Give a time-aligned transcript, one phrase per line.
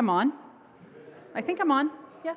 [0.00, 0.32] I'm on.
[1.34, 1.90] I think I'm on.
[2.24, 2.32] Yeah.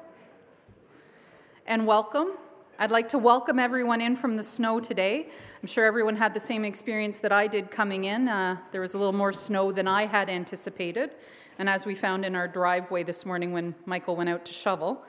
[1.66, 2.32] And welcome.
[2.78, 5.30] I'd like to welcome everyone in from the snow today.
[5.62, 8.28] I'm sure everyone had the same experience that I did coming in.
[8.28, 11.12] Uh, there was a little more snow than I had anticipated.
[11.58, 15.06] And as we found in our driveway this morning when Michael went out to shovel,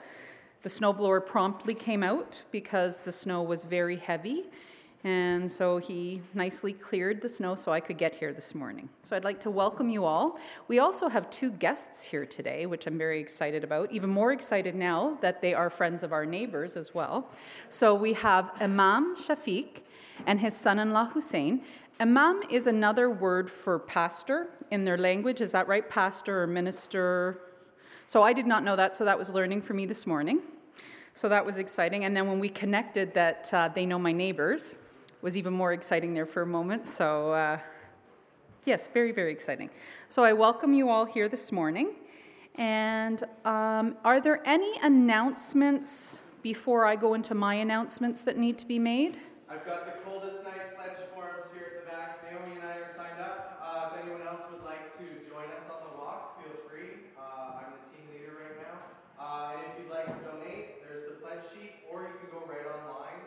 [0.61, 4.45] the snowblower promptly came out because the snow was very heavy
[5.05, 8.89] and so he nicely cleared the snow so I could get here this morning.
[9.03, 10.39] So I'd like to welcome you all.
[10.67, 13.91] We also have two guests here today, which I'm very excited about.
[13.91, 17.29] Even more excited now that they are friends of our neighbors as well.
[17.69, 19.83] So we have Imam Shafiq
[20.25, 21.61] and his son in law Hussain.
[21.99, 25.39] Imam is another word for pastor in their language.
[25.39, 25.87] Is that right?
[25.87, 27.41] Pastor or minister?
[28.07, 30.41] So I did not know that, so that was learning for me this morning.
[31.13, 32.05] So that was exciting.
[32.05, 34.79] And then when we connected that uh, they know my neighbors,
[35.25, 36.87] was even more exciting there for a moment.
[36.87, 37.57] So, uh,
[38.63, 39.71] yes, very, very exciting.
[40.07, 41.95] So, I welcome you all here this morning.
[42.53, 48.67] And um, are there any announcements before I go into my announcements that need to
[48.67, 49.17] be made?
[49.49, 52.21] I've got the coldest night pledge forms here at the back.
[52.29, 53.57] Naomi and I are signed up.
[53.65, 57.09] Uh, if anyone else would like to join us on the walk, feel free.
[57.17, 58.77] Uh, I'm the team leader right now.
[59.17, 62.45] Uh, and if you'd like to donate, there's the pledge sheet, or you can go
[62.45, 63.25] right online.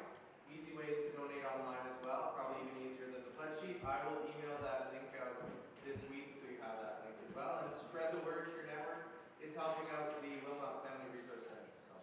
[0.49, 3.85] Easy ways to donate online as well, probably even easier than the pledge sheet.
[3.85, 5.45] I will email that link out
[5.85, 7.63] this week so you have that link as well.
[7.63, 9.13] And spread the word to your networks.
[9.45, 11.69] It's helping out the Wilmot Family Resource Center.
[11.85, 11.95] So.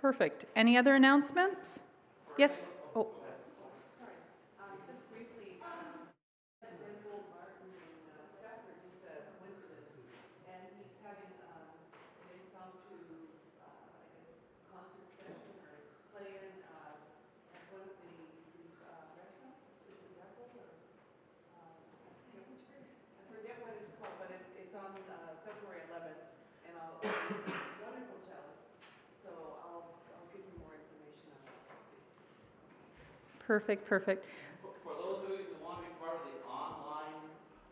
[0.00, 0.46] Perfect.
[0.56, 1.82] Any other announcements?
[2.38, 2.52] Yes.
[33.50, 34.30] Perfect, perfect.
[34.62, 37.18] For, for those of you who want to be part of the online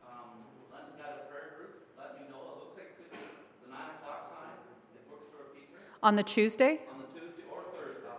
[0.02, 0.42] um,
[0.74, 2.42] Lenten Guided Prayer Group, let me know.
[2.58, 3.22] It looks like it could be
[3.62, 4.58] the 9 o'clock time.
[4.98, 6.82] It works for people On the Tuesday?
[6.90, 8.10] on the Tuesday or Thursday.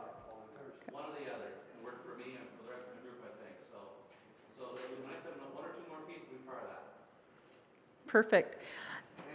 [0.95, 1.51] One or the other.
[1.51, 3.59] It worked for me and for the rest of the group, I think.
[3.67, 3.75] So,
[4.55, 6.71] so it would be nice to have one or two more people be part of
[6.79, 6.95] that.
[8.07, 8.63] Perfect.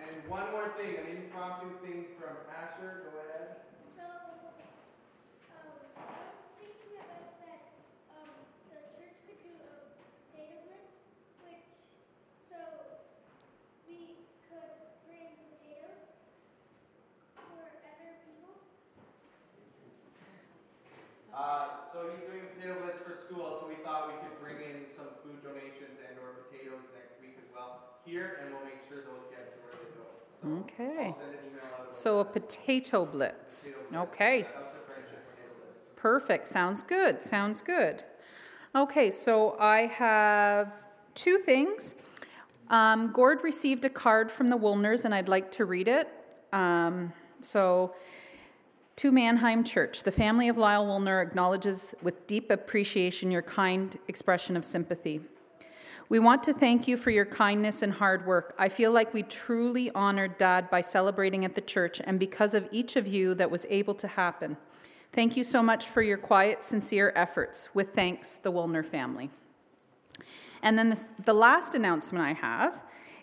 [0.01, 3.05] And one more thing, an impromptu thing from Asher.
[3.05, 3.69] Go ahead.
[3.93, 4.09] So,
[5.53, 7.61] um, I was thinking about that,
[8.17, 8.33] um,
[8.73, 9.77] the church could do a
[10.35, 10.97] data blitz,
[11.45, 11.73] which,
[12.51, 12.59] so
[13.89, 14.75] we could
[15.07, 16.11] bring potatoes
[17.39, 18.55] for other people.
[21.31, 24.59] Uh, so he's doing a potato blitz for school, so we thought we could bring
[24.63, 28.81] in some food donations and or potatoes next week as well here, and we'll make
[28.89, 30.67] sure those get to where they go.
[30.69, 31.09] So Okay.
[31.09, 31.95] I'll send an email out.
[31.95, 33.69] So a potato blitz.
[33.69, 34.15] Potato blitz.
[34.15, 34.39] Okay.
[34.39, 35.79] That's the friendship potato blitz.
[35.97, 36.49] Perfect.
[36.49, 37.23] Sounds good.
[37.23, 38.05] Sounds good.
[38.77, 40.73] Okay, so I have
[41.15, 41.95] two things.
[42.71, 46.09] Um, Gord received a card from the Woolners, and I'd like to read it.
[46.53, 47.95] Um, so,
[48.97, 54.57] to Mannheim Church, the family of Lyle Woolner acknowledges with deep appreciation your kind expression
[54.57, 55.21] of sympathy.
[56.11, 58.55] We want to thank you for your kindness and hard work.
[58.59, 62.69] I feel like we truly honored Dad by celebrating at the church, and because of
[62.71, 64.59] each of you, that was able to happen.
[65.13, 67.75] Thank you so much for your quiet, sincere efforts.
[67.75, 69.31] With thanks, the Woolner family.
[70.63, 72.83] And then this, the last announcement I have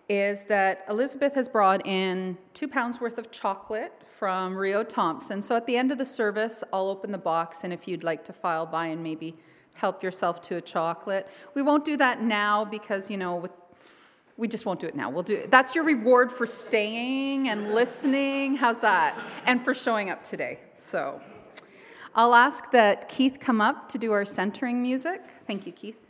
[0.10, 5.42] is that Elizabeth has brought in two pounds worth of chocolate from Rio Thompson.
[5.42, 8.26] So at the end of the service, I'll open the box, and if you'd like
[8.26, 9.36] to file by and maybe
[9.82, 13.52] help yourself to a chocolate, we won't do that now because you know with
[14.38, 15.10] we just won't do it now.
[15.10, 15.52] We'll do it.
[15.52, 18.56] That's your reward for staying and listening.
[18.56, 19.16] How's that?
[19.46, 20.60] And for showing up today.
[20.74, 21.22] So
[22.16, 25.22] I'll ask that Keith come up to do our centering music.
[25.46, 26.01] Thank you, Keith.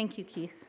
[0.00, 0.64] Thank you, Keith.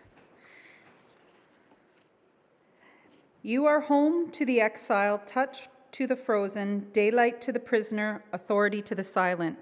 [3.42, 8.82] You are home to the exile, touch to the frozen, daylight to the prisoner, authority
[8.82, 9.58] to the silent,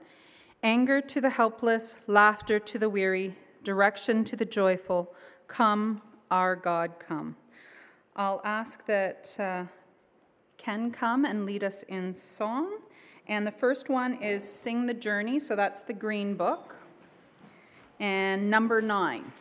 [0.63, 5.13] anger to the helpless, laughter to the weary, direction to the joyful.
[5.45, 6.01] Come,
[6.31, 7.35] our God, come.
[8.15, 9.65] I'll ask that uh,
[10.57, 12.79] Ken come and lead us in song.
[13.27, 16.77] And the first one is Sing the Journey, so that's the green book.
[17.99, 19.31] And number nine.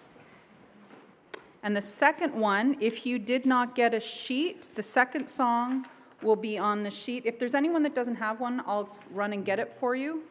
[1.63, 5.87] And the second one, if you did not get a sheet, the second song
[6.23, 7.25] will be on the sheet.
[7.27, 10.23] If there's anyone that doesn't have one, I'll run and get it for you.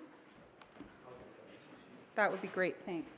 [2.16, 3.17] That would be great, thanks.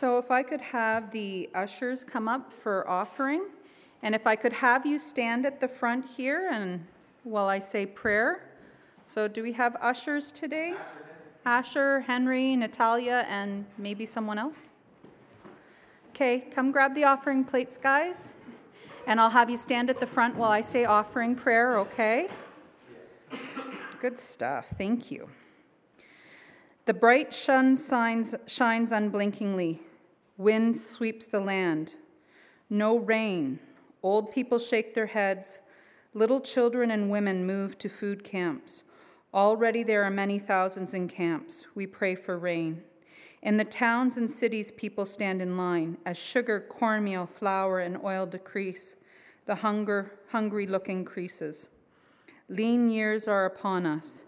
[0.00, 3.46] So if I could have the ushers come up for offering,
[4.00, 6.86] and if I could have you stand at the front here and
[7.24, 8.44] while I say prayer.
[9.04, 10.76] So do we have ushers today?
[11.44, 14.70] Asher, Henry, Natalia, and maybe someone else?
[16.10, 18.36] Okay, come grab the offering plates, guys.
[19.04, 22.28] And I'll have you stand at the front while I say offering prayer, okay?
[23.98, 24.68] Good stuff.
[24.68, 25.28] Thank you.
[26.86, 29.80] The bright sun shines, shines unblinkingly.
[30.38, 31.94] Wind sweeps the land.
[32.70, 33.58] No rain.
[34.04, 35.62] Old people shake their heads.
[36.14, 38.84] Little children and women move to food camps.
[39.34, 41.66] Already there are many thousands in camps.
[41.74, 42.84] We pray for rain.
[43.42, 48.24] In the towns and cities, people stand in line as sugar, cornmeal, flour, and oil
[48.24, 48.94] decrease.
[49.46, 51.70] The hunger, hungry look increases.
[52.48, 54.24] Lean years are upon us.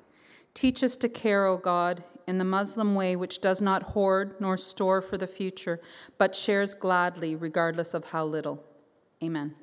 [0.55, 4.57] Teach us to care, O God, in the Muslim way, which does not hoard nor
[4.57, 5.81] store for the future,
[6.17, 8.65] but shares gladly, regardless of how little.
[9.23, 9.55] Amen.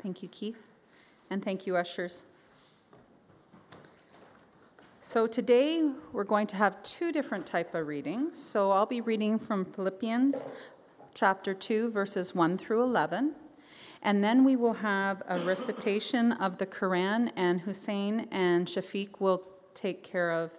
[0.00, 0.64] Thank you, Keith.
[1.28, 2.24] And thank you, ushers.
[5.00, 8.38] So today we're going to have two different type of readings.
[8.40, 10.46] So I'll be reading from Philippians
[11.14, 13.32] chapter 2 verses 1 through 11.
[14.02, 19.42] And then we will have a recitation of the Quran and Hussain and Shafiq will
[19.74, 20.58] take care of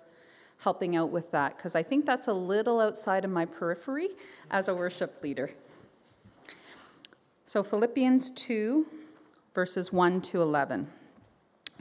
[0.60, 4.10] helping out with that because I think that's a little outside of my periphery
[4.52, 5.52] as a worship leader.
[7.46, 8.86] So Philippians 2
[9.60, 10.88] verses 1 to 11.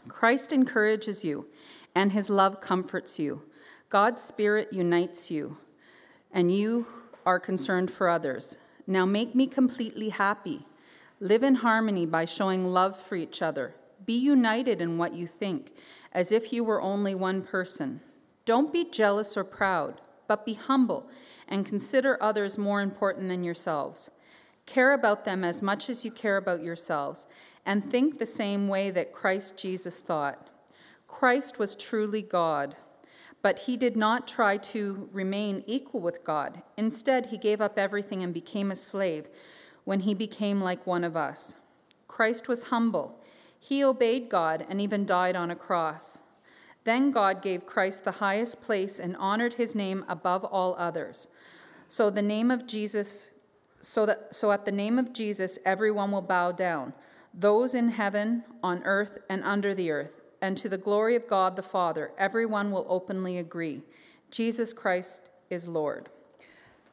[0.08, 1.46] Christ encourages you,
[1.94, 3.42] and his love comforts you.
[3.88, 5.58] God's Spirit unites you,
[6.32, 6.88] and you
[7.24, 8.58] are concerned for others.
[8.84, 10.66] Now make me completely happy.
[11.20, 13.76] Live in harmony by showing love for each other.
[14.04, 15.70] Be united in what you think,
[16.12, 18.00] as if you were only one person.
[18.44, 21.08] Don't be jealous or proud, but be humble
[21.46, 24.10] and consider others more important than yourselves.
[24.68, 27.26] Care about them as much as you care about yourselves
[27.64, 30.50] and think the same way that Christ Jesus thought.
[31.06, 32.74] Christ was truly God,
[33.40, 36.60] but he did not try to remain equal with God.
[36.76, 39.28] Instead, he gave up everything and became a slave
[39.84, 41.60] when he became like one of us.
[42.06, 43.24] Christ was humble.
[43.58, 46.24] He obeyed God and even died on a cross.
[46.84, 51.26] Then God gave Christ the highest place and honored his name above all others.
[51.88, 53.37] So the name of Jesus
[53.80, 56.92] so that so at the name of Jesus everyone will bow down
[57.34, 61.56] those in heaven, on earth, and under the earth, and to the glory of God
[61.56, 63.82] the Father, everyone will openly agree
[64.30, 66.08] Jesus Christ is Lord.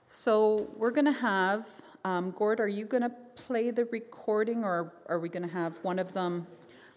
[0.07, 1.69] So we're going to have,
[2.05, 5.77] um, Gord, are you going to play the recording or are we going to have
[5.83, 6.47] one of them?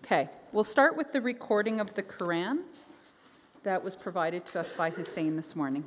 [0.05, 2.59] Okay, we'll start with the recording of the Quran
[3.65, 5.85] that was provided to us by Hussain this morning.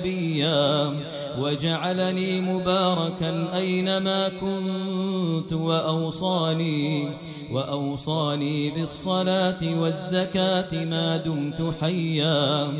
[0.00, 0.94] نبيا
[1.38, 7.08] وجعلني مباركا أينما كنت وأوصاني
[7.52, 12.72] وأوصاني بالصلاة والزكاة ما دمت حيا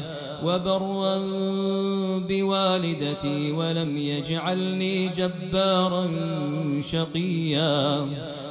[0.44, 1.18] وبرا
[2.18, 6.10] بوالدتي ولم يجعلني جبارا
[6.80, 8.06] شقيا.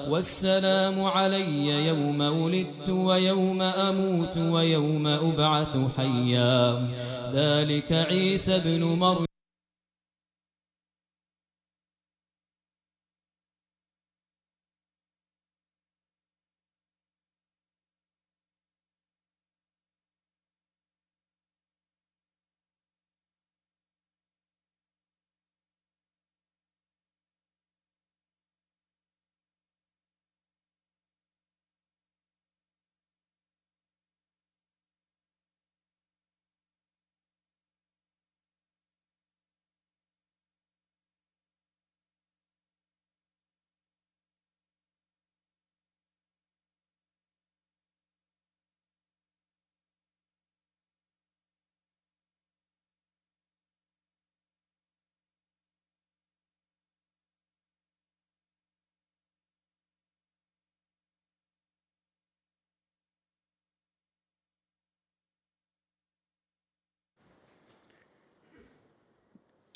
[0.09, 6.87] والسلام علي يوم ولدت ويوم أموت ويوم أبعث حيا.
[7.33, 9.34] ذلك عيسى بن مريم.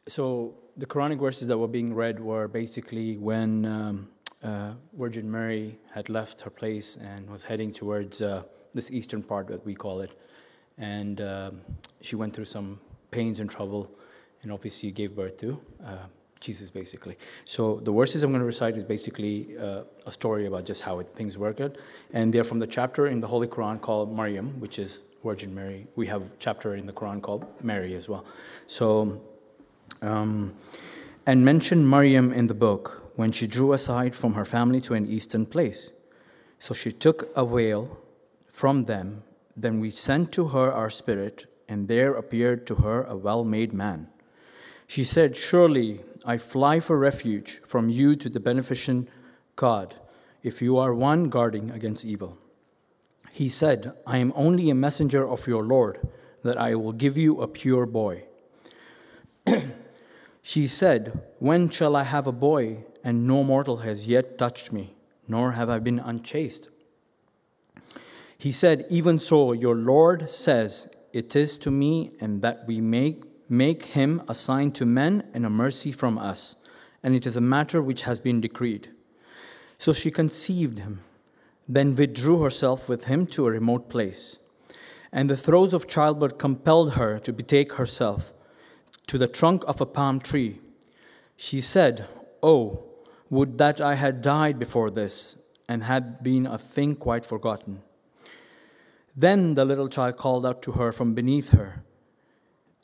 [0.09, 4.09] So the Quranic verses that were being read were basically when um,
[4.43, 8.43] uh, Virgin Mary had left her place and was heading towards uh,
[8.73, 10.15] this eastern part that we call it,
[10.77, 11.61] and um
[12.01, 12.79] she went through some
[13.11, 13.89] pains and trouble,
[14.41, 16.05] and obviously gave birth to uh,
[16.39, 17.17] Jesus, basically.
[17.43, 20.99] So the verses I'm going to recite is basically uh, a story about just how
[20.99, 21.77] it, things work out,
[22.13, 25.87] and they're from the chapter in the Holy Quran called Maryam, which is Virgin Mary.
[25.95, 28.23] We have a chapter in the Quran called Mary as well.
[28.67, 29.21] So
[30.01, 30.53] um,
[31.25, 35.07] and mentioned Maryam in the book when she drew aside from her family to an
[35.07, 35.91] eastern place.
[36.57, 37.97] So she took a veil
[38.47, 39.23] from them.
[39.55, 43.73] Then we sent to her our spirit, and there appeared to her a well made
[43.73, 44.07] man.
[44.87, 49.09] She said, Surely I fly for refuge from you to the beneficent
[49.55, 49.95] God,
[50.41, 52.37] if you are one guarding against evil.
[53.31, 56.07] He said, I am only a messenger of your Lord,
[56.43, 58.23] that I will give you a pure boy.
[60.49, 62.85] She said, When shall I have a boy?
[63.03, 64.95] And no mortal has yet touched me,
[65.27, 66.69] nor have I been unchaste.
[68.35, 73.25] He said, Even so, your Lord says, It is to me, and that we make,
[73.47, 76.55] make him a sign to men and a mercy from us,
[77.03, 78.89] and it is a matter which has been decreed.
[79.77, 81.01] So she conceived him,
[81.67, 84.39] then withdrew herself with him to a remote place.
[85.11, 88.33] And the throes of childbirth compelled her to betake herself
[89.09, 90.59] to the trunk of a palm tree.
[91.35, 92.05] She said,
[92.43, 92.83] Oh,
[93.31, 97.81] would that I had died before this and had been a thing quite forgotten.
[99.15, 101.83] Then the little child called out to her from beneath her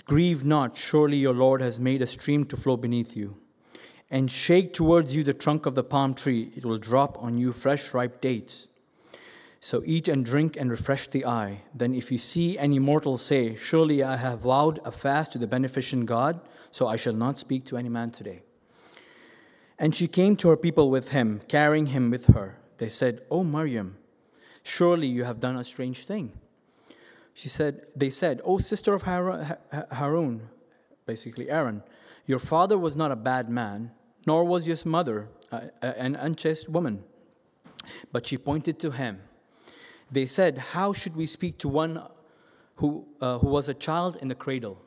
[0.05, 3.37] Grieve not, surely your Lord has made a stream to flow beneath you.
[4.11, 7.51] And shake towards you the trunk of the palm tree, it will drop on you
[7.51, 8.67] fresh, ripe dates.
[9.65, 11.61] So eat and drink and refresh the eye.
[11.73, 15.47] Then, if you see any mortal say, Surely I have vowed a fast to the
[15.47, 18.43] beneficent God, so I shall not speak to any man today.
[19.79, 22.59] And she came to her people with him, carrying him with her.
[22.77, 23.97] They said, oh, O Maryam,
[24.61, 26.33] surely you have done a strange thing.
[27.33, 30.41] She said, They said, O sister of Harun,
[31.07, 31.81] basically Aaron,
[32.27, 33.93] your father was not a bad man,
[34.27, 35.29] nor was your mother
[35.81, 37.03] an unchaste woman.
[38.11, 39.21] But she pointed to him
[40.15, 42.01] they said, How should we speak to one
[42.75, 44.81] who, uh, who was a child in the cradle?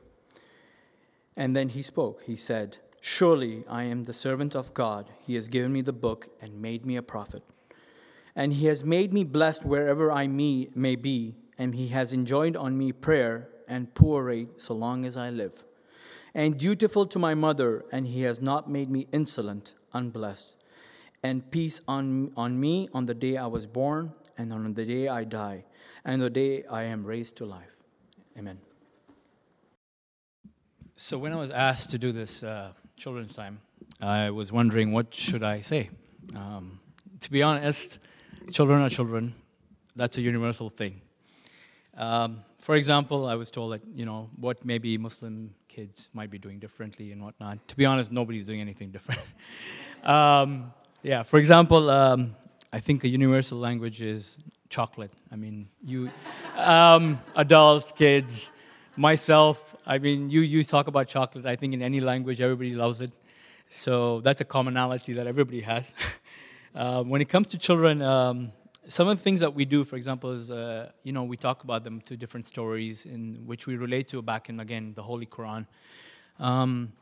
[1.37, 2.25] And then he spoke.
[2.25, 5.11] He said, Surely I am the servant of God.
[5.21, 7.45] He has given me the book and made me a prophet.
[8.35, 12.77] And he has made me blessed wherever I may, be, and he has enjoined on
[12.77, 15.65] me prayer and poor so long as I live.
[16.35, 20.57] And dutiful to my mother, and he has not made me insolent, unblessed.
[21.23, 25.09] And peace on, on me on the day I was born and on the day
[25.09, 25.65] I die,
[26.05, 27.77] and the day I am raised to life.
[28.39, 28.59] Amen.
[30.97, 33.61] So when I was asked to do this uh, children's time,
[34.01, 35.91] I was wondering what should I say.
[36.35, 36.81] Um,
[37.21, 37.99] to be honest,
[38.53, 39.35] children are children.
[39.97, 41.01] That's a universal thing.
[41.97, 46.39] Um, for example, I was told that you know what maybe Muslim kids might be
[46.39, 47.67] doing differently and whatnot.
[47.69, 49.21] To be honest, nobody's doing anything different.
[50.05, 50.73] um,
[51.03, 52.37] yeah, for example, um,
[52.73, 54.37] I think a universal language is
[54.69, 55.13] chocolate.
[55.33, 56.11] I mean, you,
[56.57, 58.53] um, adults, kids,
[58.95, 61.47] myself, I mean, you, you talk about chocolate.
[61.47, 63.13] I think in any language, everybody loves it.
[63.71, 65.95] So that's a commonality that everybody has.
[66.75, 68.53] uh, when it comes to children, um,
[68.87, 71.65] some of the things that we do, for example, is, uh, you know, we talk
[71.65, 75.27] about them to different stories in which we relate to back in, again, the Holy
[75.27, 75.67] Quran.
[76.39, 76.93] Um,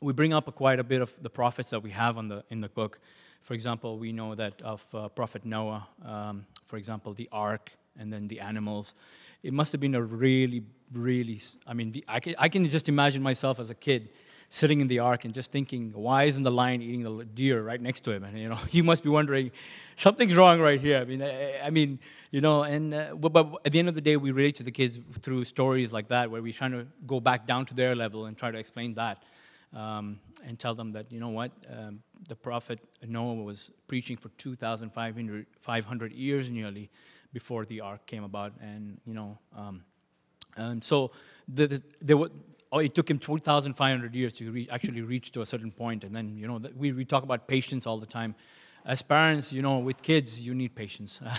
[0.00, 2.42] we bring up a quite a bit of the prophets that we have on the,
[2.48, 3.00] in the book.
[3.44, 8.12] For example, we know that of uh, Prophet Noah, um, for example, the ark, and
[8.12, 8.94] then the animals.
[9.42, 12.88] It must have been a really, really, I mean, the, I, can, I can just
[12.88, 14.08] imagine myself as a kid
[14.48, 17.80] sitting in the ark and just thinking, why isn't the lion eating the deer right
[17.80, 18.24] next to him?
[18.24, 19.50] And, you know, you must be wondering,
[19.96, 20.98] something's wrong right here.
[20.98, 21.98] I mean, I, I mean,
[22.30, 24.72] you know, and uh, but at the end of the day, we relate to the
[24.72, 28.26] kids through stories like that, where we're trying to go back down to their level
[28.26, 29.22] and try to explain that.
[29.74, 34.28] Um, and tell them that, you know what, um, the prophet Noah was preaching for
[34.38, 36.90] 2,500 500 years nearly
[37.32, 38.52] before the ark came about.
[38.60, 39.84] And, you know, um,
[40.56, 41.10] and so
[41.48, 42.30] the, the, there were,
[42.70, 46.04] oh, it took him 2,500 years to re- actually reach to a certain point.
[46.04, 48.34] And then, you know, we, we talk about patience all the time.
[48.84, 51.20] As parents, you know, with kids, you need patience.
[51.24, 51.34] uh,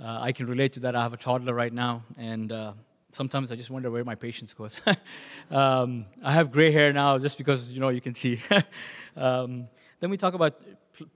[0.00, 0.96] I can relate to that.
[0.96, 2.72] I have a toddler right now, and uh,
[3.18, 4.80] sometimes I just wonder where my patience goes.
[5.50, 8.40] um, I have gray hair now just because, you know, you can see.
[9.16, 9.66] um,
[9.98, 10.62] then we talk about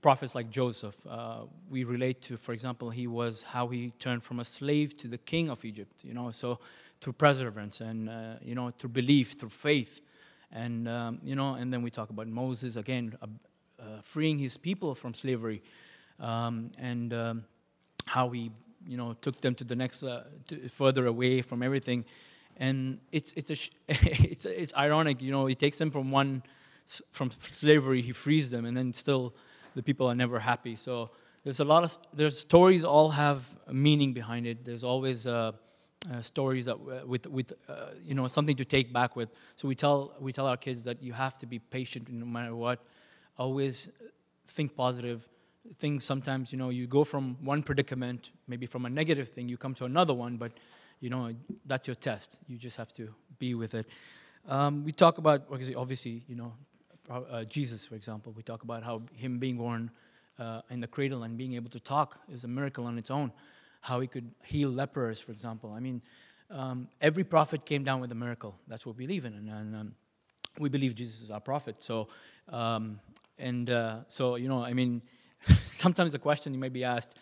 [0.01, 0.97] prophets like Joseph.
[1.07, 5.07] Uh, we relate to, for example, he was how he turned from a slave to
[5.07, 6.59] the king of Egypt, you know, so
[6.99, 10.01] through perseverance and, uh, you know, through belief, through faith.
[10.51, 13.27] And, um, you know, and then we talk about Moses, again, uh,
[13.79, 15.63] uh freeing his people from slavery
[16.19, 17.45] um, and um,
[18.05, 18.51] how he,
[18.87, 22.05] you know, took them to the next, uh, to further away from everything.
[22.57, 26.43] And it's, it's, a it's, it's ironic, you know, he takes them from one,
[27.11, 29.33] from slavery, he frees them, and then still
[29.75, 30.75] the people are never happy.
[30.75, 31.11] So
[31.43, 34.63] there's a lot of there's stories all have meaning behind it.
[34.63, 35.51] There's always uh,
[36.11, 39.29] uh, stories that uh, with with uh, you know something to take back with.
[39.55, 42.55] So we tell we tell our kids that you have to be patient no matter
[42.55, 42.79] what.
[43.37, 43.89] Always
[44.47, 45.27] think positive.
[45.77, 49.57] Things sometimes you know you go from one predicament, maybe from a negative thing, you
[49.57, 50.53] come to another one, but
[50.99, 51.33] you know
[51.65, 52.37] that's your test.
[52.47, 53.87] You just have to be with it.
[54.47, 56.53] Um, we talk about obviously you know
[57.09, 59.91] uh, Jesus, for example, we talk about how him being born
[60.39, 63.31] uh, in the cradle and being able to talk is a miracle on its own.
[63.81, 65.73] How he could heal lepers, for example.
[65.73, 66.01] I mean,
[66.49, 68.55] um, every prophet came down with a miracle.
[68.67, 69.95] That's what we believe in, and, and um,
[70.59, 71.77] we believe Jesus is our prophet.
[71.79, 72.07] So,
[72.49, 72.99] um,
[73.37, 75.01] and uh, so you know, I mean,
[75.65, 77.15] sometimes the question you may be asked.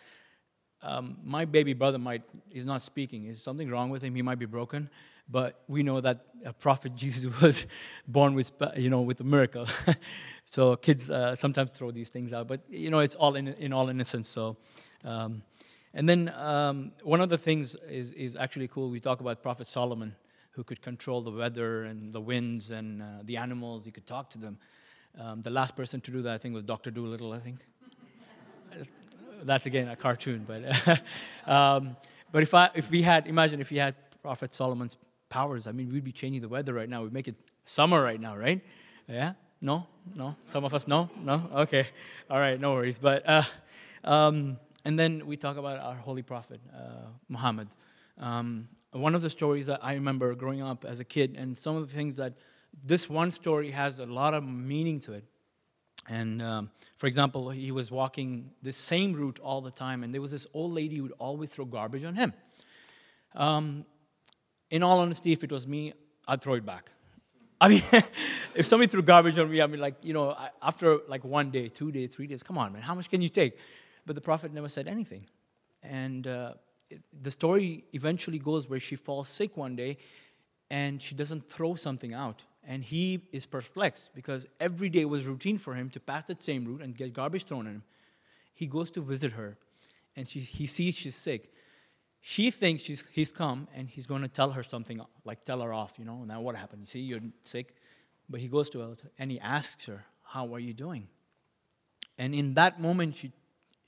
[0.82, 3.26] Um, my baby brother might is not speaking.
[3.26, 4.14] Is something wrong with him?
[4.14, 4.90] He might be broken
[5.28, 7.66] but we know that a prophet Jesus was
[8.06, 9.66] born with, you know, with a miracle.
[10.44, 13.72] so kids uh, sometimes throw these things out, but you know, it's all in, in
[13.72, 14.28] all innocence.
[14.28, 14.56] So,
[15.04, 15.42] um,
[15.94, 18.90] and then um, one of the things is, is actually cool.
[18.90, 20.14] We talk about Prophet Solomon,
[20.52, 23.84] who could control the weather and the winds and uh, the animals.
[23.84, 24.58] He could talk to them.
[25.18, 26.90] Um, the last person to do that, I think, was Dr.
[26.90, 27.32] Dolittle.
[27.32, 27.58] I think.
[29.42, 31.00] That's again a cartoon, but
[31.46, 31.96] um,
[32.30, 34.96] but if I if we had imagine if we had Prophet Solomon's
[35.32, 35.66] powers.
[35.66, 37.02] I mean, we'd be changing the weather right now.
[37.02, 38.60] We'd make it summer right now, right?
[39.08, 39.32] Yeah?
[39.60, 39.86] No?
[40.14, 40.36] No?
[40.48, 41.08] Some of us, no?
[41.24, 41.48] No?
[41.54, 41.86] Okay.
[42.30, 42.98] All right, no worries.
[42.98, 43.42] But, uh,
[44.04, 47.68] um, and then we talk about our holy prophet, uh, Muhammad.
[48.18, 51.76] Um, one of the stories that I remember growing up as a kid, and some
[51.76, 52.34] of the things that
[52.84, 55.24] this one story has a lot of meaning to it.
[56.08, 60.20] And um, for example, he was walking this same route all the time, and there
[60.20, 62.32] was this old lady who would always throw garbage on him.
[63.34, 63.84] Um,
[64.70, 65.92] in all honesty, if it was me,
[66.26, 66.90] I'd throw it back.
[67.60, 67.82] I mean,
[68.54, 71.68] if somebody threw garbage on me, I mean, like, you know, after like one day,
[71.68, 73.56] two days, three days, come on, man, how much can you take?
[74.04, 75.26] But the prophet never said anything.
[75.82, 76.54] And uh,
[76.90, 79.98] it, the story eventually goes where she falls sick one day
[80.70, 82.42] and she doesn't throw something out.
[82.64, 86.64] And he is perplexed because every day was routine for him to pass that same
[86.64, 87.82] route and get garbage thrown at him.
[88.54, 89.56] He goes to visit her
[90.14, 91.52] and she, he sees she's sick
[92.24, 95.74] she thinks she's, he's come and he's going to tell her something, like tell her
[95.74, 96.22] off, you know.
[96.24, 96.82] Now what happened?
[96.82, 97.74] You see, you're sick.
[98.30, 101.08] But he goes to her and he asks her, How are you doing?
[102.16, 103.32] And in that moment, she,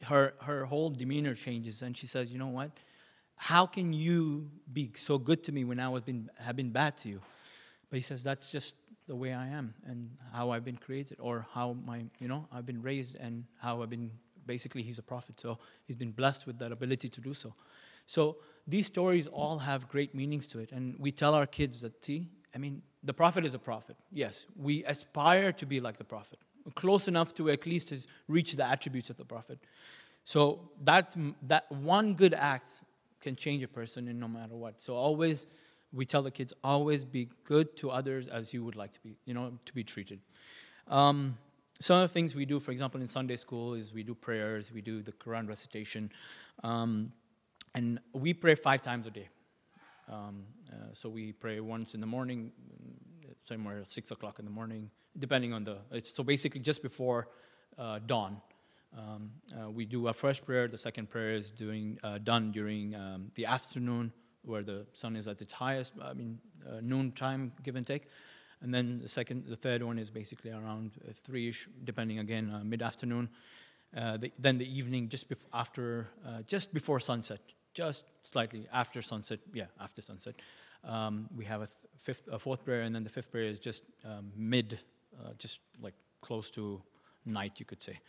[0.02, 2.72] her, her whole demeanor changes and she says, You know what?
[3.36, 6.98] How can you be so good to me when I was been, have been bad
[6.98, 7.20] to you?
[7.90, 11.46] But he says, That's just the way I am and how I've been created or
[11.52, 14.10] how my, you know, I've been raised and how I've been,
[14.46, 15.38] basically, he's a prophet.
[15.38, 17.54] So he's been blessed with that ability to do so.
[18.06, 20.72] So these stories all have great meanings to it.
[20.72, 23.96] And we tell our kids that, see, I mean, the prophet is a prophet.
[24.10, 26.38] Yes, we aspire to be like the prophet,
[26.74, 27.92] close enough to at least
[28.28, 29.58] reach the attributes of the prophet.
[30.24, 32.82] So that, that one good act
[33.20, 34.80] can change a person in no matter what.
[34.80, 35.46] So always
[35.94, 39.16] we tell the kids always be good to others as you would like to be,
[39.24, 40.20] you know, to be treated.
[40.88, 41.38] Um,
[41.80, 44.72] some of the things we do, for example, in Sunday school, is we do prayers,
[44.72, 46.10] we do the Quran recitation,
[46.62, 47.12] um,
[47.74, 49.28] and we pray five times a day.
[50.08, 54.50] Um, uh, so we pray once in the morning, mm, somewhere six o'clock in the
[54.50, 55.78] morning, depending on the.
[56.02, 57.28] so basically, just before
[57.78, 58.40] uh, dawn,
[58.96, 60.68] um, uh, we do a first prayer.
[60.68, 64.12] The second prayer is doing uh, done during um, the afternoon,
[64.44, 65.92] where the sun is at its highest.
[66.02, 68.08] I mean, uh, noon time, give and take.
[68.62, 72.64] And then the second, the third one is basically around uh, three-ish, depending again, uh,
[72.64, 73.28] mid-afternoon.
[73.94, 77.40] Uh, the, then the evening, just bef- after, uh, just before sunset,
[77.74, 79.38] just slightly after sunset.
[79.52, 80.34] Yeah, after sunset,
[80.82, 83.58] um, we have a th- fifth, a fourth prayer, and then the fifth prayer is
[83.58, 84.78] just um, mid,
[85.20, 86.82] uh, just like close to
[87.26, 88.00] night, you could say.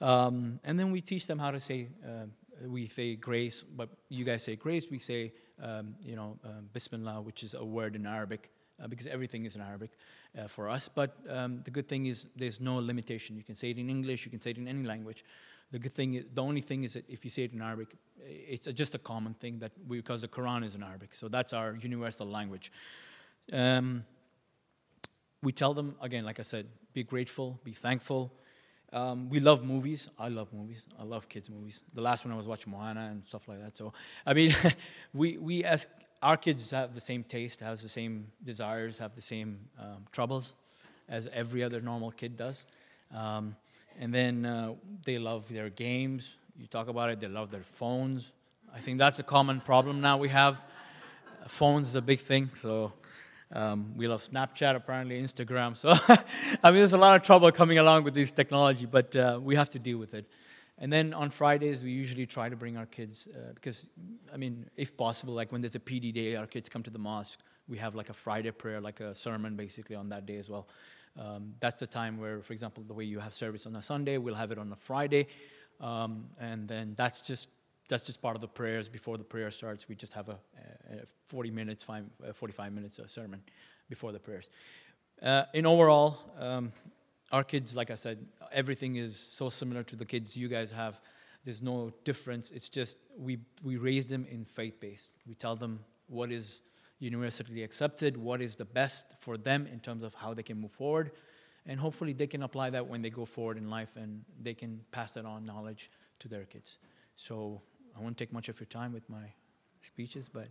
[0.00, 1.88] Um, and then we teach them how to say.
[2.66, 4.90] We say grace, but you guys say grace.
[4.90, 6.38] We say, um, you know,
[6.72, 8.50] Bismillah, which is a word in Arabic
[8.82, 9.90] uh, because everything is in Arabic
[10.38, 10.88] uh, for us.
[10.88, 13.36] But um, the good thing is there's no limitation.
[13.36, 15.24] You can say it in English, you can say it in any language.
[15.70, 17.96] The good thing, is, the only thing is that if you say it in Arabic,
[18.18, 21.14] it's a, just a common thing that we, because the Quran is in Arabic.
[21.14, 22.70] So that's our universal language.
[23.52, 24.04] Um,
[25.42, 28.32] we tell them, again, like I said, be grateful, be thankful.
[28.94, 30.08] Um, we love movies.
[30.16, 30.84] I love movies.
[30.98, 31.80] I love kids' movies.
[31.94, 33.76] The last one I was watching Moana and stuff like that.
[33.76, 33.92] So,
[34.24, 34.54] I mean,
[35.12, 35.88] we, we ask
[36.22, 40.54] our kids have the same taste, have the same desires, have the same um, troubles
[41.08, 42.64] as every other normal kid does.
[43.12, 43.56] Um,
[43.98, 46.36] and then uh, they love their games.
[46.56, 48.30] You talk about it, they love their phones.
[48.72, 50.62] I think that's a common problem now we have.
[51.48, 52.92] phones is a big thing, so
[53.54, 55.76] um, we love Snapchat, apparently, Instagram.
[55.76, 55.94] So,
[56.62, 59.54] I mean, there's a lot of trouble coming along with this technology, but uh, we
[59.54, 60.26] have to deal with it.
[60.76, 63.86] And then on Fridays, we usually try to bring our kids, uh, because,
[64.32, 66.98] I mean, if possible, like when there's a PD day, our kids come to the
[66.98, 67.38] mosque.
[67.68, 70.66] We have like a Friday prayer, like a sermon basically on that day as well.
[71.16, 74.18] Um, that's the time where, for example, the way you have service on a Sunday,
[74.18, 75.28] we'll have it on a Friday.
[75.80, 77.48] Um, and then that's just
[77.88, 79.88] that's just part of the prayers before the prayer starts.
[79.88, 80.38] We just have a,
[80.90, 83.42] a 40 minutes, five, uh, 45 minutes of sermon
[83.88, 84.48] before the prayers.
[85.22, 86.72] Uh, in overall, um,
[87.32, 91.00] our kids, like I said, everything is so similar to the kids you guys have.
[91.44, 92.50] There's no difference.
[92.50, 95.10] It's just we, we raise them in faith based.
[95.26, 96.62] We tell them what is
[96.98, 100.72] universally accepted, what is the best for them in terms of how they can move
[100.72, 101.10] forward.
[101.66, 104.80] And hopefully they can apply that when they go forward in life and they can
[104.90, 106.78] pass that on knowledge to their kids.
[107.16, 107.62] So
[107.96, 109.32] I won't take much of your time with my
[109.82, 110.48] speeches, but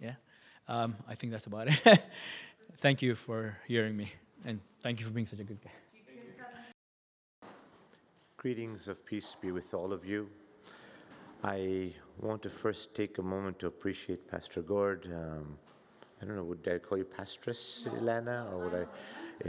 [0.00, 0.14] yeah,
[0.68, 2.02] um, I think that's about it.
[2.78, 4.12] thank you for hearing me,
[4.44, 5.70] and thank you for being such a good guy.
[8.36, 10.28] Greetings of peace be with all of you.
[11.42, 15.06] I want to first take a moment to appreciate Pastor Gord.
[15.06, 15.58] Um,
[16.20, 17.94] I don't know, would I call you Pastress no.
[17.96, 18.86] Elena or would I?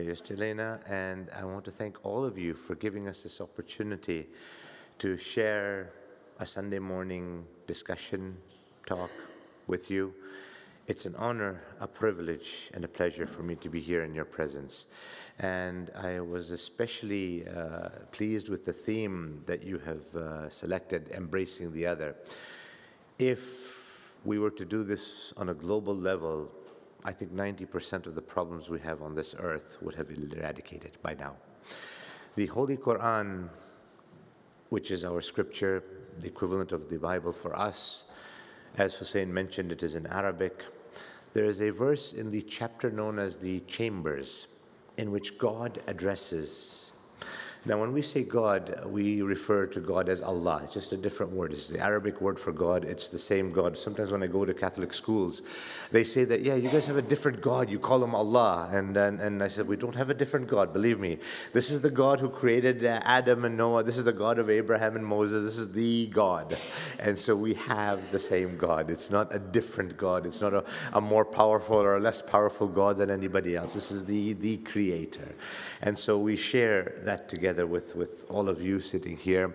[0.04, 0.80] just Elena.
[0.88, 4.28] And I want to thank all of you for giving us this opportunity
[5.00, 5.94] to share
[6.42, 8.38] a Sunday morning discussion,
[8.86, 9.12] talk
[9.68, 10.14] with you.
[10.88, 14.24] It's an honor, a privilege, and a pleasure for me to be here in your
[14.24, 14.88] presence.
[15.40, 21.74] And I was especially uh, pleased with the theme that you have uh, selected, Embracing
[21.74, 22.16] the Other.
[23.20, 26.50] If we were to do this on a global level,
[27.04, 30.98] I think 90% of the problems we have on this earth would have been eradicated
[31.02, 31.36] by now.
[32.36, 33.50] The Holy Quran,
[34.70, 35.84] which is our scripture,
[36.20, 38.06] the equivalent of the Bible for us,
[38.78, 40.64] as Hussain mentioned, it is in Arabic.
[41.34, 44.48] There is a verse in the chapter known as the Chambers
[44.98, 46.89] in which God addresses.
[47.66, 50.62] Now, when we say God, we refer to God as Allah.
[50.64, 51.52] It's just a different word.
[51.52, 52.86] It's the Arabic word for God.
[52.86, 53.78] It's the same God.
[53.78, 55.42] Sometimes when I go to Catholic schools,
[55.92, 57.70] they say that, yeah, you guys have a different God.
[57.70, 58.70] You call him Allah.
[58.72, 60.72] And, and, and I said, we don't have a different God.
[60.72, 61.20] Believe me.
[61.52, 63.84] This is the God who created uh, Adam and Noah.
[63.84, 65.44] This is the God of Abraham and Moses.
[65.44, 66.58] This is the God.
[66.98, 68.90] And so we have the same God.
[68.90, 70.26] It's not a different God.
[70.26, 73.74] It's not a, a more powerful or a less powerful God than anybody else.
[73.74, 75.36] This is the, the creator.
[75.82, 79.52] And so we share that together together with, with all of you sitting here.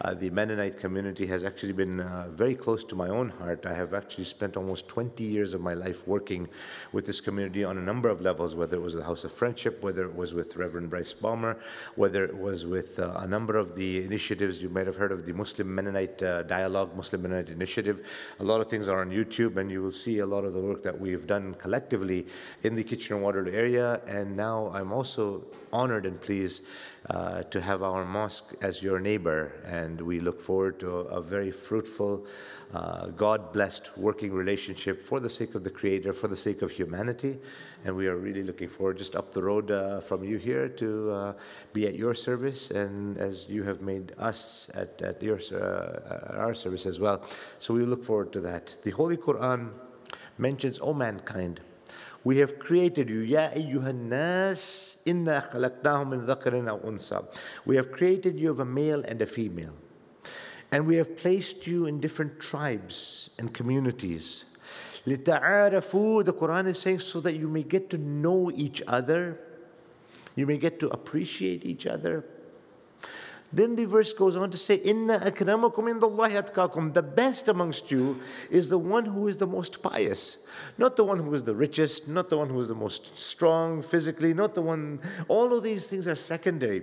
[0.00, 3.66] Uh, the Mennonite community has actually been uh, very close to my own heart.
[3.66, 6.48] I have actually spent almost 20 years of my life working
[6.92, 9.82] with this community on a number of levels, whether it was the House of Friendship,
[9.82, 11.58] whether it was with Reverend Bryce Balmer,
[11.96, 14.62] whether it was with uh, a number of the initiatives.
[14.62, 18.06] You might have heard of the Muslim Mennonite uh, Dialogue, Muslim Mennonite Initiative.
[18.38, 20.60] A lot of things are on YouTube, and you will see a lot of the
[20.60, 22.26] work that we've done collectively
[22.62, 24.00] in the Kitchener Waterloo area.
[24.06, 26.66] And now I'm also honored and pleased
[27.10, 31.22] uh, to have our mosque as your neighbor, and we look forward to a, a
[31.22, 32.26] very fruitful,
[32.74, 36.70] uh, God blessed working relationship for the sake of the Creator, for the sake of
[36.70, 37.38] humanity.
[37.84, 41.10] And we are really looking forward just up the road uh, from you here to
[41.10, 41.32] uh,
[41.72, 46.54] be at your service, and as you have made us at, at your, uh, our
[46.54, 47.22] service as well.
[47.58, 48.76] So we look forward to that.
[48.82, 49.70] The Holy Quran
[50.36, 51.60] mentions, O mankind,
[52.27, 53.19] we have created you.
[53.19, 57.25] Ya ayyuhan nas, inna khalaqnahum min dhakarin aw unsa.
[57.65, 59.73] We have created you of a male and a female.
[60.71, 64.45] And we have placed you in different tribes and communities.
[65.05, 69.39] لِتَعَارَفُوا The Quran is saying so that you may get to know each other.
[70.35, 72.25] You may get to appreciate each other.
[73.51, 76.93] Then the verse goes on to say, Inna akramakum indallahi atqakum.
[76.93, 80.46] The best amongst you is the one who is the most pious.
[80.76, 83.82] Not the one who is the richest, not the one who is the most strong
[83.82, 86.82] physically, not the one, all of these things are secondary.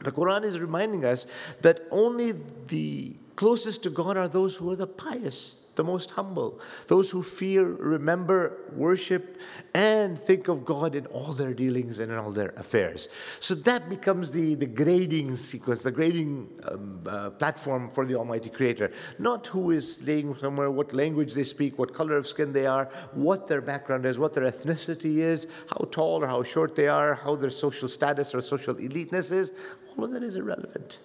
[0.00, 1.26] The Quran is reminding us
[1.60, 2.32] that only
[2.68, 7.22] the closest to God are those who are the pious, the most humble, those who
[7.22, 8.38] fear, remember,
[8.86, 9.24] worship,
[9.72, 13.08] and think of God in all their dealings and in all their affairs.
[13.40, 16.32] So that becomes the, the grading sequence, the grading
[16.64, 18.92] um, uh, platform for the Almighty Creator.
[19.18, 22.84] Not who is staying somewhere, what language they speak, what color of skin they are,
[23.12, 27.14] what their background is, what their ethnicity is, how tall or how short they are,
[27.14, 29.54] how their social status or social eliteness is.
[29.96, 30.98] All of that is irrelevant.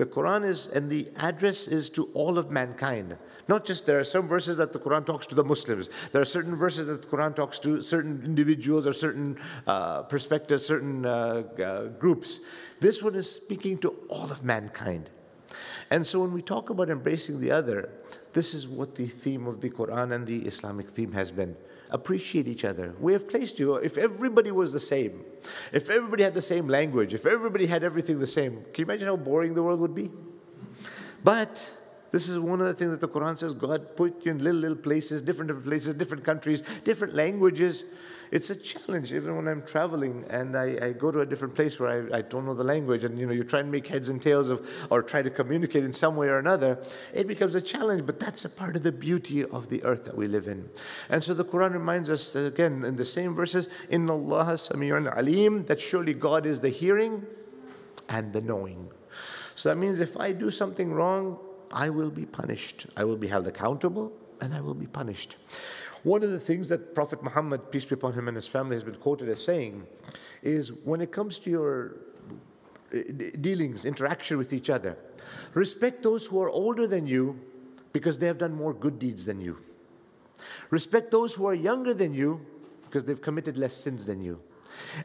[0.00, 3.18] The Quran is, and the address is to all of mankind.
[3.50, 5.88] Not just there are some verses that the Quran talks to the Muslims.
[6.12, 10.64] There are certain verses that the Quran talks to certain individuals or certain uh, perspectives,
[10.64, 12.38] certain uh, uh, groups.
[12.78, 15.10] This one is speaking to all of mankind.
[15.90, 17.90] And so when we talk about embracing the other,
[18.34, 21.56] this is what the theme of the Quran and the Islamic theme has been.
[21.90, 22.94] Appreciate each other.
[23.00, 25.24] We have placed you, if everybody was the same,
[25.72, 29.08] if everybody had the same language, if everybody had everything the same, can you imagine
[29.08, 30.08] how boring the world would be?
[31.24, 31.68] But
[32.10, 34.60] this is one of the things that the Quran says God put you in little,
[34.60, 37.84] little places, different, different places, different countries, different languages.
[38.32, 41.80] It's a challenge, even when I'm traveling and I, I go to a different place
[41.80, 44.08] where I, I, don't know the language, and you know, you try and make heads
[44.08, 46.78] and tails of, or try to communicate in some way or another.
[47.12, 50.16] It becomes a challenge, but that's a part of the beauty of the earth that
[50.16, 50.68] we live in.
[51.08, 55.64] And so the Quran reminds us again in the same verses, "In Allah Sami'un Alim,"
[55.64, 57.26] that surely God is the hearing
[58.08, 58.92] and the knowing.
[59.56, 61.38] So that means if I do something wrong,
[61.72, 62.86] I will be punished.
[62.96, 65.36] I will be held accountable and I will be punished.
[66.02, 68.84] One of the things that Prophet Muhammad, peace be upon him and his family, has
[68.84, 69.86] been quoted as saying
[70.42, 71.96] is when it comes to your
[72.94, 72.98] uh,
[73.40, 74.96] dealings, interaction with each other,
[75.52, 77.38] respect those who are older than you
[77.92, 79.58] because they have done more good deeds than you.
[80.70, 82.40] Respect those who are younger than you
[82.84, 84.40] because they've committed less sins than you.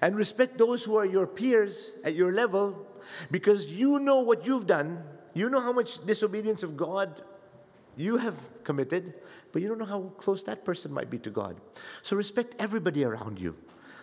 [0.02, 2.88] And respect those who are your peers at your level
[3.30, 5.04] because you know what you've done
[5.36, 7.22] you know how much disobedience of God
[7.96, 9.14] you have committed,
[9.52, 11.58] but you don't know how close that person might be to God.
[12.02, 13.56] So respect everybody around you.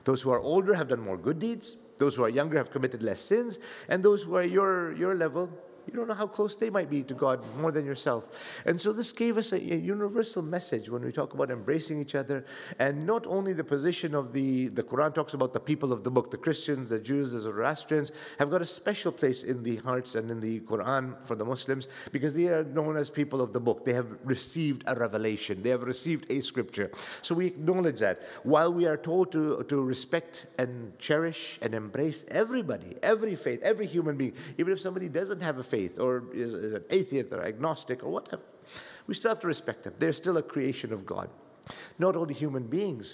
[0.05, 3.03] Those who are older have done more good deeds, those who are younger have committed
[3.03, 3.59] less sins,
[3.89, 5.51] and those who are your, your level
[5.87, 8.62] you don't know how close they might be to God more than yourself.
[8.64, 12.14] And so this gave us a, a, universal message when we talk about embracing each
[12.14, 12.45] other.
[12.78, 16.11] And not only the position of the, the Quran talks about the people of the
[16.11, 20.14] book, the Christians, the Jews, the Zoroastrians, have got a special place in the hearts
[20.14, 23.61] and in the Quran for the Muslims because they are known as people of the
[23.61, 23.85] book.
[23.85, 26.91] They have received a revelation, they have received a scripture.
[27.22, 28.22] So we acknowledge that.
[28.43, 33.87] While we are told to, to respect and cherish and embrace everybody, every faith, every
[33.87, 37.43] human being, even if somebody doesn't have a faith or is, is an atheist or
[37.53, 38.43] agnostic or whatever.
[39.07, 39.95] We still have to respect them.
[39.99, 41.29] They're still a creation of God.
[41.99, 43.09] Not only human beings.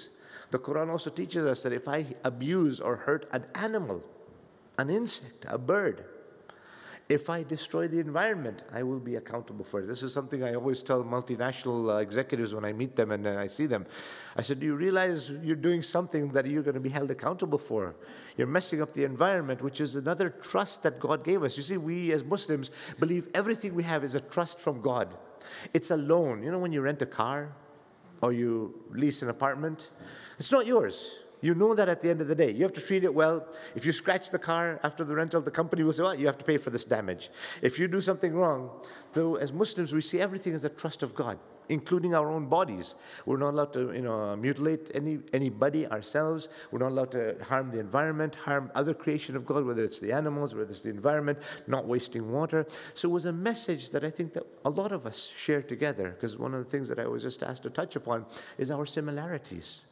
[0.50, 4.02] The Quran also teaches us that if I abuse or hurt an animal,
[4.78, 6.04] an insect, a bird,
[7.08, 9.86] if I destroy the environment, I will be accountable for it.
[9.86, 13.38] This is something I always tell multinational uh, executives when I meet them and then
[13.38, 13.86] I see them.
[14.36, 17.58] I said, Do you realize you're doing something that you're going to be held accountable
[17.58, 17.96] for?
[18.36, 21.56] You're messing up the environment, which is another trust that God gave us.
[21.56, 25.14] You see, we as Muslims believe everything we have is a trust from God.
[25.72, 26.42] It's a loan.
[26.42, 27.52] You know, when you rent a car
[28.20, 29.88] or you lease an apartment,
[30.38, 31.20] it's not yours.
[31.40, 32.50] You know that at the end of the day.
[32.50, 33.46] You have to treat it well.
[33.74, 36.38] If you scratch the car after the rental, the company will say, well, you have
[36.38, 37.30] to pay for this damage.
[37.62, 38.70] If you do something wrong,
[39.12, 42.96] though as Muslims, we see everything as a trust of God, including our own bodies.
[43.24, 46.48] We're not allowed to you know, mutilate any, anybody ourselves.
[46.72, 50.12] We're not allowed to harm the environment, harm other creation of God, whether it's the
[50.12, 52.66] animals, whether it's the environment, not wasting water.
[52.94, 56.10] So it was a message that I think that a lot of us share together,
[56.10, 58.26] because one of the things that I was just asked to touch upon
[58.56, 59.84] is our similarities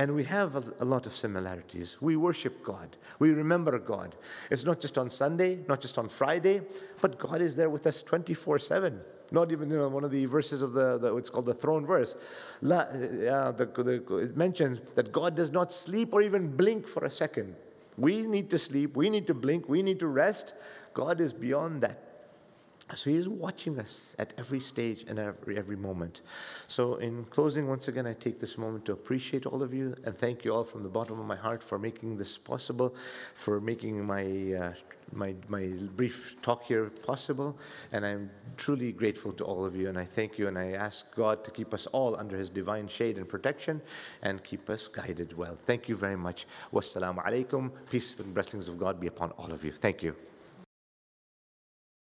[0.00, 1.98] And we have a, lot of similarities.
[2.00, 4.16] We worship God, we remember God.
[4.50, 6.62] It's not just on Sunday, not just on Friday,
[7.02, 8.98] but God is there with us 24 7.
[9.30, 11.84] Not even you know, one of the verses of the, the it's called the throne
[11.84, 12.16] verse.
[12.62, 17.04] La, uh, the, the, it mentions that God does not sleep or even blink for
[17.04, 17.54] a second.
[17.98, 20.54] We need to sleep, we need to blink, we need to rest.
[20.94, 22.09] God is beyond that.
[22.96, 26.22] So He is watching us at every stage and every, every moment.
[26.66, 30.16] So, in closing, once again, I take this moment to appreciate all of you and
[30.16, 32.94] thank you all from the bottom of my heart for making this possible,
[33.34, 34.24] for making my.
[34.54, 34.72] Uh,
[35.12, 35.66] my, my
[35.96, 37.56] brief talk here possible,
[37.92, 39.88] and I'm truly grateful to all of you.
[39.88, 42.88] And I thank you, and I ask God to keep us all under His divine
[42.88, 43.80] shade and protection
[44.22, 45.58] and keep us guided well.
[45.66, 46.46] Thank you very much.
[46.72, 47.70] Wassalamu alaikum.
[47.90, 49.72] Peace and blessings of God be upon all of you.
[49.72, 50.14] Thank you.